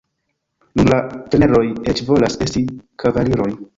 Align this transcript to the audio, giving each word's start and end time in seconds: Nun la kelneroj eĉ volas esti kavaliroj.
Nun 0.79 0.87
la 0.93 1.01
kelneroj 1.13 1.63
eĉ 1.93 2.03
volas 2.09 2.39
esti 2.47 2.65
kavaliroj. 3.05 3.51